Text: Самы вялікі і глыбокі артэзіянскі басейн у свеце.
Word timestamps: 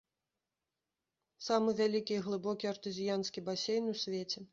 Самы 1.47 1.75
вялікі 1.79 2.17
і 2.19 2.23
глыбокі 2.29 2.71
артэзіянскі 2.73 3.45
басейн 3.51 3.93
у 3.93 3.95
свеце. 4.07 4.39